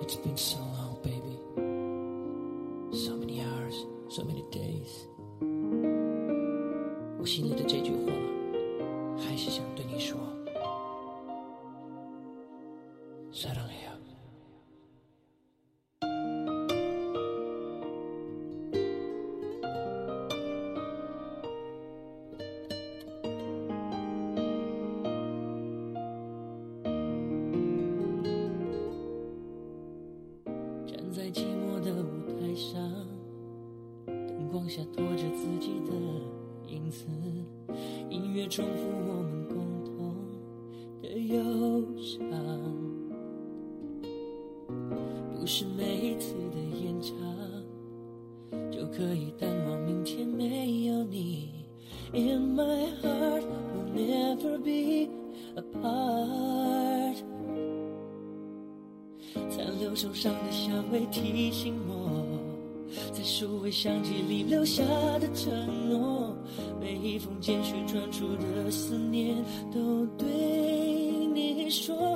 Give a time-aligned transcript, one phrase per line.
[0.00, 1.38] It's been so long, baby.
[2.96, 5.06] So many hours, so many days.
[7.20, 8.12] 我心里的这句话，
[9.18, 10.18] 还是想对你说。
[13.32, 14.01] 사랑해요。
[31.23, 33.07] 在寂寞的舞台上，
[34.05, 35.93] 灯光下拖着自己的
[36.67, 37.05] 影子，
[38.09, 39.55] 音乐重复我们共
[39.85, 40.13] 同
[41.01, 41.41] 的忧
[41.97, 42.19] 伤。
[45.33, 47.15] 不是每一次的演唱
[48.69, 51.63] 就可以淡忘明天没有你。
[52.11, 55.09] In my heart will never be
[55.55, 56.82] apart。
[59.93, 62.25] 留手上的香味提醒我，
[63.11, 64.81] 在数位相机里留下
[65.19, 65.53] 的承
[65.87, 66.35] 诺，
[66.81, 69.35] 每一封简讯传出的思念，
[69.71, 70.27] 都对
[71.31, 72.12] 你说。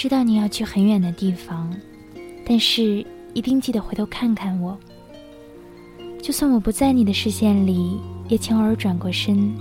[0.00, 1.74] 知道你要去很远的地方，
[2.46, 3.04] 但是
[3.34, 4.78] 一定记得回头看看我。
[6.22, 9.52] 就算我不在你的视线里，也请偶尔转过身。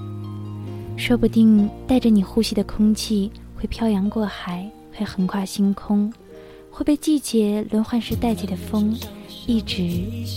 [0.96, 6.14] 说不定带着你呼吸的空气会漂洋过海，会横跨星空，
[6.70, 8.96] 会被季节轮换时带起的风
[9.48, 9.90] 一直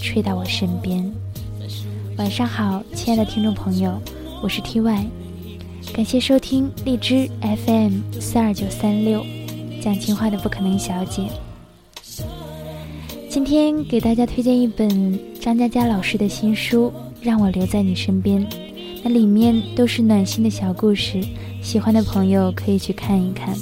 [0.03, 1.13] 吹到我身边。
[2.17, 4.01] 晚上好，亲爱的听众朋友，
[4.43, 5.07] 我是 T Y，
[5.93, 9.23] 感谢收听荔枝 FM 四二九三六。
[9.81, 11.25] 讲情话的不可能小姐，
[13.31, 16.93] 今天给大家推荐一本张嘉佳老师的新书
[17.23, 18.47] 《让我留在你身边》，
[19.03, 21.19] 那里面都是暖心的小故事，
[21.63, 23.57] 喜欢的朋友可以去看一看。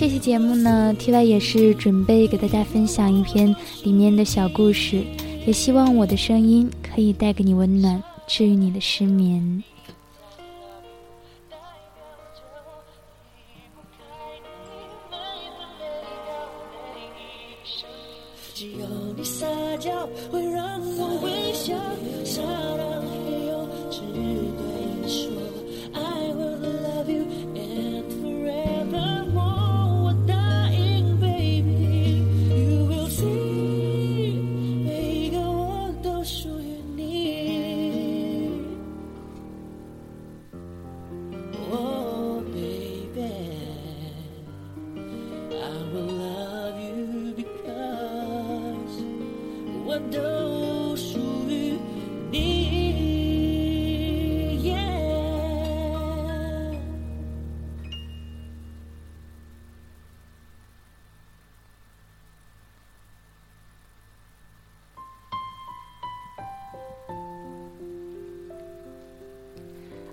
[0.00, 5.04] 这期节目呢，T Y 也是准备给大家分享一篇里面的小故事，
[5.46, 9.62] 也希望我的声音可以带给你温暖，治愈你的失眠。
[18.54, 19.46] 只有你撒
[19.78, 21.74] 娇会让我微笑，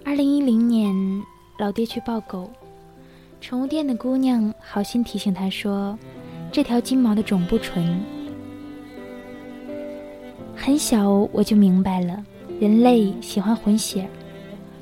[0.07, 0.95] 二零一零年，
[1.57, 2.49] 老爹去抱狗，
[3.41, 5.99] 宠物店的姑娘好心提醒他说
[6.49, 7.99] ：“这条金毛的种不纯。”
[10.55, 12.23] 很小我就明白了，
[12.57, 14.07] 人类喜欢混血，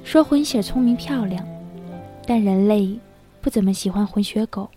[0.04, 1.44] 说混血聪明漂亮，
[2.28, 2.96] 但人类
[3.42, 4.70] 不怎么喜欢混血狗。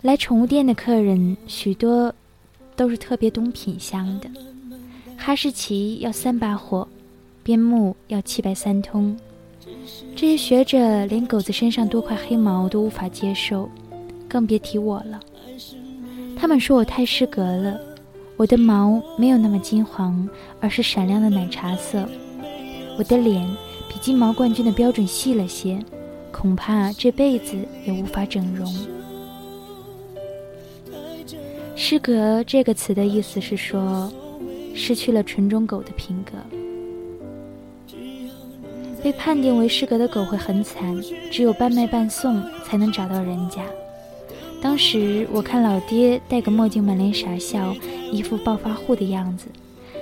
[0.00, 2.14] 来宠物店的客人许多
[2.74, 4.30] 都是特别懂品相的，
[5.18, 6.88] 哈士奇要三把火，
[7.46, 9.16] 边牧要七白三通。
[10.16, 13.70] 这些学者连狗子身上多块黑毛都无法接受，
[14.28, 15.20] 更别提我了。
[16.36, 17.80] 他们说我太失格了，
[18.36, 20.28] 我的毛没有那么金黄，
[20.60, 22.04] 而是闪亮的奶茶色。
[22.98, 23.48] 我的脸
[23.88, 25.78] 比金毛冠军的标准细了些，
[26.32, 27.56] 恐怕这辈子
[27.86, 28.68] 也无法整容。
[31.76, 34.12] 失格这个词的意思是说，
[34.74, 36.32] 失去了纯种狗的品格。
[39.06, 41.00] 被判定为失格的狗会很惨，
[41.30, 43.62] 只有半卖半送才能找到人家。
[44.60, 47.72] 当时我看老爹戴个墨镜，满脸傻笑，
[48.10, 49.46] 一副暴发户的样子，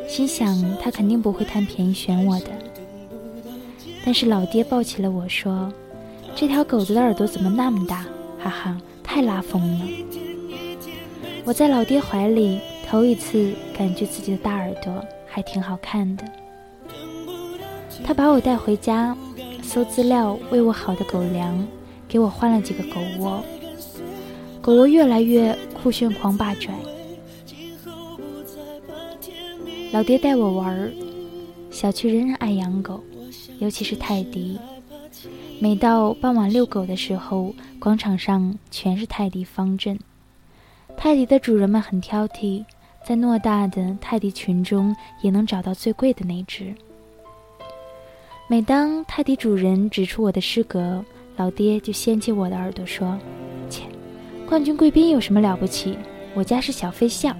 [0.09, 2.47] 心想他肯定不会贪便宜选我的。
[4.06, 5.71] 但是老爹抱起了我说
[6.35, 8.06] ：“这条狗子的耳朵怎么那么大？
[8.43, 9.87] 哈哈，太拉风了。”
[11.45, 12.59] 我在老爹怀里
[12.89, 16.25] 头一次感觉自己的大耳朵还挺好看的。
[18.02, 19.17] 他把我带回家，
[19.62, 21.67] 搜资料，喂我好的狗粮，
[22.08, 23.43] 给我换了几个狗窝。
[24.61, 26.75] 狗窝越来越酷炫狂霸拽。
[29.93, 30.91] 老爹带我玩儿，
[31.70, 33.02] 小区人人爱养狗，
[33.58, 34.58] 尤其是泰迪。
[35.61, 39.99] 每到傍晚遛狗的时候，广场上全是泰迪方阵。
[40.96, 42.64] 泰迪的主人们很挑剔，
[43.06, 46.75] 在偌大的泰迪群中也能找到最贵的那只。
[48.46, 51.02] 每当泰迪主人指出我的失格，
[51.37, 53.19] 老爹就掀起我的耳朵说
[53.70, 53.85] ：“切，
[54.46, 55.96] 冠军贵宾有什么了不起？
[56.35, 57.35] 我家是小飞象。”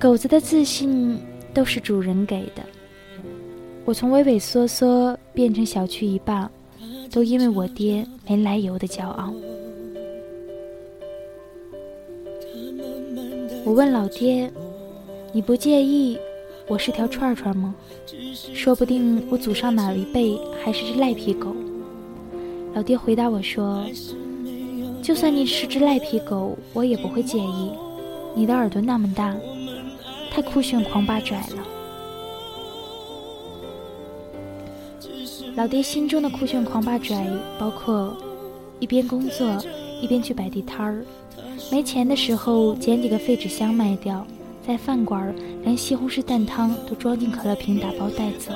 [0.00, 1.16] 狗子的自信
[1.54, 2.62] 都是主人给的。
[3.84, 6.50] 我从畏畏缩缩变成小区一霸，
[7.12, 9.32] 都因为我爹没来由的骄傲。
[13.64, 14.50] 我问老爹
[15.32, 16.18] ：“你不介意
[16.68, 17.74] 我是条串串吗？
[18.54, 21.54] 说不定我祖上哪一辈还是只赖皮狗。”
[22.74, 23.84] 老爹回答我说
[25.02, 27.72] ：“就算你是只赖皮狗，我也不会介意。
[28.34, 29.34] 你的耳朵那么大，
[30.30, 31.64] 太酷炫狂霸拽了。”
[35.56, 37.26] 老爹心中的酷炫狂霸拽，
[37.58, 38.16] 包括
[38.78, 39.60] 一边工作
[40.00, 41.04] 一边去摆地摊儿。
[41.72, 44.24] 没钱的时候捡几个废纸箱卖掉，
[44.68, 45.34] 在饭馆
[45.64, 48.52] 连西红柿蛋汤都装进可乐瓶打包带走。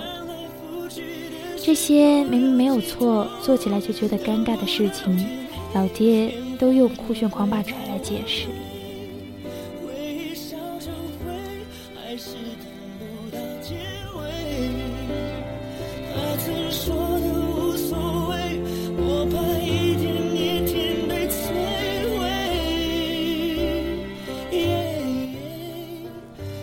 [1.56, 5.26] 这些明明没有错，做起来就觉得尴尬的事情，
[5.72, 8.48] 老爹都用酷炫狂霸拽来解释。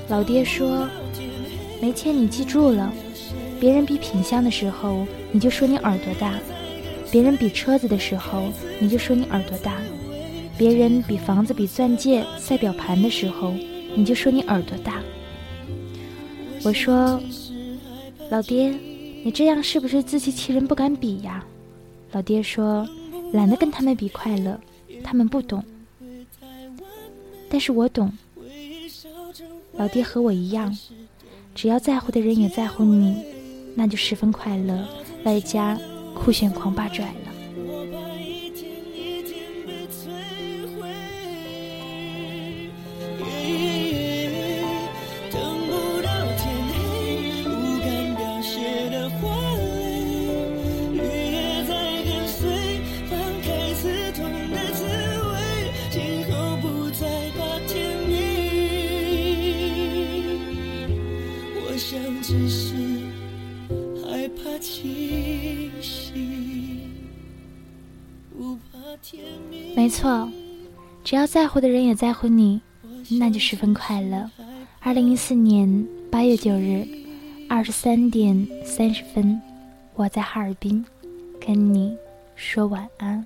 [0.09, 0.89] 老爹说
[1.79, 2.91] ：“没钱你记住了，
[3.59, 6.31] 别人比品相的时候，你就说你耳朵大；
[7.11, 9.73] 别人比车子的时候，你就说你耳朵大；
[10.57, 13.53] 别人比房子、比钻戒、赛表盘的时候，
[13.95, 14.99] 你就说你耳朵大。”
[16.65, 17.21] 我说
[18.31, 18.73] ：“老爹，
[19.23, 21.45] 你这样是不是自欺欺人，不敢比呀？”
[22.13, 22.89] 老爹说
[23.31, 24.59] ：“懒得跟他们比快乐，
[25.03, 25.63] 他们不懂，
[27.47, 28.11] 但是我懂。”
[29.79, 30.77] 老爹和我一样，
[31.55, 33.15] 只要在乎的人也在乎你，
[33.75, 34.85] 那就十分快乐，
[35.23, 35.79] 外加
[36.13, 37.28] 酷炫狂霸拽了。
[69.75, 70.29] 没错，
[71.03, 72.61] 只要在乎的人也在乎你，
[73.19, 74.29] 那就十分快乐。
[74.79, 76.87] 二零一四年八月九日
[77.47, 79.41] 二十三点三十分，
[79.95, 80.85] 我在哈尔滨
[81.39, 81.95] 跟你
[82.35, 83.25] 说晚安。